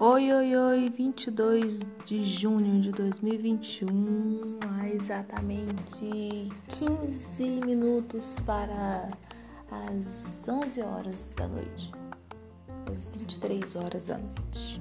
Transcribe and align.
Oi, 0.00 0.32
oi, 0.32 0.54
oi, 0.54 0.88
22 0.90 1.80
de 2.04 2.22
junho 2.22 2.80
de 2.80 2.92
2021, 2.92 4.60
há 4.70 4.88
exatamente 4.90 6.46
15 6.68 7.66
minutos 7.66 8.38
para 8.46 9.10
as 9.68 10.48
11 10.48 10.82
horas 10.82 11.34
da 11.36 11.48
noite, 11.48 11.90
às 12.94 13.08
23 13.08 13.74
horas 13.74 14.06
da 14.06 14.18
noite. 14.18 14.80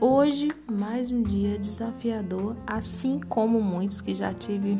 Hoje, 0.00 0.50
mais 0.68 1.12
um 1.12 1.22
dia 1.22 1.56
desafiador, 1.56 2.56
assim 2.66 3.20
como 3.20 3.62
muitos 3.62 4.00
que 4.00 4.16
já 4.16 4.34
tive 4.34 4.76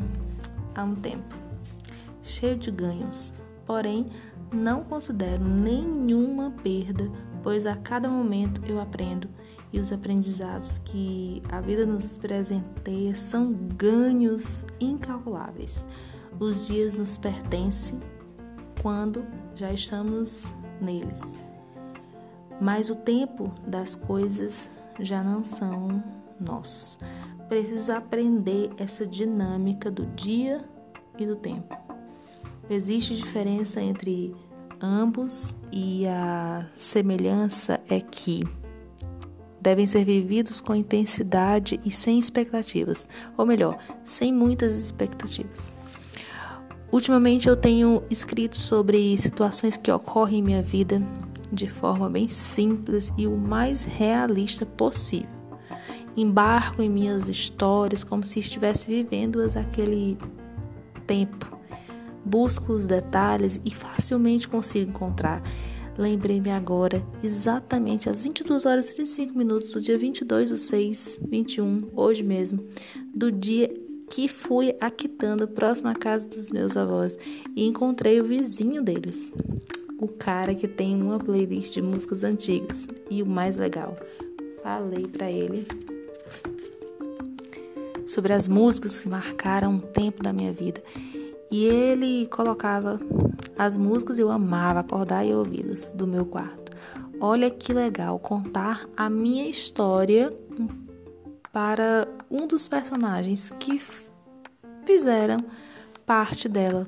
há 0.75 0.83
um 0.83 0.97
tempo, 0.97 1.37
cheio 2.25 2.59
de 2.59 2.73
ganhos, 2.73 3.33
porém 3.65 4.09
não 4.53 4.83
considero 4.83 5.45
nenhuma 5.45 6.51
perda 6.51 7.09
pois 7.47 7.65
a 7.65 7.77
cada 7.77 8.09
momento 8.09 8.61
eu 8.67 8.81
aprendo 8.81 9.29
e 9.73 9.79
os 9.79 9.93
aprendizados 9.93 10.79
que 10.79 11.41
a 11.49 11.61
vida 11.61 11.87
nos 11.87 12.19
presenteia 12.19 13.15
são 13.15 13.53
ganhos 13.53 14.65
incalculáveis. 14.81 15.87
Os 16.41 16.67
dias 16.67 16.99
nos 16.99 17.17
pertencem 17.17 18.01
quando 18.83 19.25
já 19.55 19.73
estamos 19.73 20.53
neles, 20.81 21.21
mas 22.61 22.91
o 22.91 22.97
tempo 22.97 23.55
das 23.65 23.95
coisas 23.95 24.69
já 24.99 25.23
não 25.23 25.45
são 25.45 26.03
nossos. 26.41 26.99
Preciso 27.49 27.93
aprender 27.93 28.73
essa 28.77 29.07
dinâmica 29.07 29.89
do 29.89 30.05
dia 30.05 30.65
e 31.17 31.25
do 31.25 31.37
tempo. 31.37 31.77
Existe 32.69 33.15
diferença 33.15 33.81
entre 33.81 34.35
ambos 34.81 35.57
e 35.73 36.07
a 36.07 36.67
semelhança 36.77 37.81
é 37.89 38.01
que 38.01 38.43
devem 39.61 39.87
ser 39.87 40.05
vividos 40.05 40.61
com 40.61 40.75
intensidade 40.75 41.81
e 41.85 41.91
sem 41.91 42.19
expectativas, 42.19 43.09
ou 43.37 43.45
melhor, 43.45 43.77
sem 44.05 44.33
muitas 44.33 44.79
expectativas. 44.79 45.71
Ultimamente 46.93 47.49
eu 47.49 47.57
tenho 47.57 48.03
escrito 48.09 48.57
sobre 48.57 49.19
situações 49.19 49.77
que 49.77 49.91
ocorrem 49.91 50.39
em 50.39 50.43
minha 50.43 50.63
vida 50.63 51.03
de 51.53 51.69
forma 51.69 52.09
bem 52.09 52.29
simples 52.29 53.13
e 53.17 53.27
o 53.27 53.37
mais 53.37 53.85
realista 53.85 54.65
possível. 54.65 55.29
Embarco 56.17 56.81
em 56.81 56.89
minhas 56.89 57.29
histórias 57.29 58.03
como 58.05 58.25
se 58.25 58.39
estivesse 58.39 58.89
vivendo-as 58.89 59.57
aquele 59.57 60.17
tempo 61.07 61.56
busco 62.27 62.73
os 62.73 62.87
detalhes 62.87 63.61
e 63.65 63.71
facilmente 63.71 64.49
consigo 64.49 64.91
encontrar. 64.91 65.43
Lembrei-me 65.97 66.51
agora, 66.51 67.03
exatamente 67.23 68.11
às 68.11 68.23
22 68.23 68.67
horas 68.67 68.91
e 68.91 68.97
35 68.97 69.39
minutos 69.39 69.71
do 69.71 69.81
dia 69.81 69.97
22 69.97 70.51
do 70.51 70.59
6, 70.59 71.21
21, 71.27 71.91
hoje 71.95 72.23
mesmo, 72.23 72.63
do 73.15 73.33
dia 73.33 73.73
que 74.11 74.29
fui 74.29 74.77
a 74.81 74.91
Quitanda, 74.91 75.47
próximo 75.47 75.89
à 75.89 75.95
casa 75.95 76.29
dos 76.29 76.51
meus 76.51 76.77
avós, 76.77 77.17
e 77.55 77.65
encontrei 77.65 78.21
o 78.21 78.25
vizinho 78.25 78.83
deles, 78.83 79.33
o 79.99 80.07
cara 80.07 80.55
que 80.55 80.69
tem 80.69 81.01
uma 81.01 81.19
playlist 81.19 81.73
de 81.73 81.83
músicas 81.83 82.23
antigas. 82.23 82.87
E 83.11 83.23
o 83.23 83.27
mais 83.27 83.57
legal, 83.57 83.97
falei 84.63 85.07
para 85.07 85.31
ele 85.31 85.67
sobre 88.07 88.33
as 88.33 88.47
músicas 88.47 89.01
que 89.01 89.09
marcaram 89.09 89.73
um 89.73 89.79
tempo 89.81 90.23
da 90.23 90.33
minha 90.33 90.53
vida. 90.53 90.83
E 91.51 91.65
ele 91.65 92.27
colocava 92.27 93.01
as 93.57 93.77
músicas 93.77 94.19
e 94.19 94.23
eu 94.23 94.31
amava 94.31 94.81
acordar 94.81 95.25
e 95.25 95.35
ouvi-las 95.35 95.93
do 95.93 96.07
meu 96.07 96.27
quarto. 96.27 96.73
Olha 97.21 97.51
que 97.51 97.73
legal 97.73 98.19
contar 98.19 98.87
a 98.97 99.09
minha 99.09 99.49
história 99.49 100.37
para 101.53 102.07
um 102.31 102.47
dos 102.47 102.69
personagens 102.69 103.51
que 103.59 103.81
fizeram 104.85 105.39
parte 106.05 106.49
dela 106.49 106.87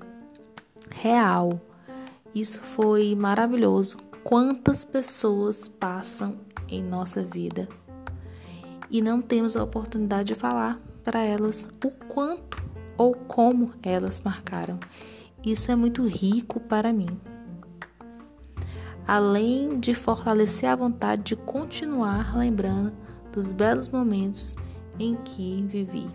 real. 0.90 1.60
Isso 2.34 2.60
foi 2.60 3.14
maravilhoso. 3.14 3.96
Quantas 4.22 4.84
pessoas 4.84 5.68
passam 5.68 6.36
em 6.68 6.82
nossa 6.82 7.22
vida 7.22 7.66
e 8.90 9.00
não 9.00 9.22
temos 9.22 9.56
a 9.56 9.64
oportunidade 9.64 10.28
de 10.28 10.34
falar 10.34 10.78
para 11.02 11.20
elas 11.20 11.66
o 11.82 11.90
quanto 12.06 12.67
ou 12.98 13.14
como 13.14 13.72
elas 13.82 14.20
marcaram. 14.20 14.78
Isso 15.42 15.70
é 15.70 15.76
muito 15.76 16.06
rico 16.06 16.60
para 16.60 16.92
mim. 16.92 17.18
Além 19.06 19.78
de 19.80 19.94
fortalecer 19.94 20.68
a 20.68 20.76
vontade 20.76 21.22
de 21.22 21.36
continuar 21.36 22.36
lembrando 22.36 22.92
dos 23.32 23.52
belos 23.52 23.88
momentos 23.88 24.56
em 24.98 25.14
que 25.14 25.62
vivi. 25.62 26.06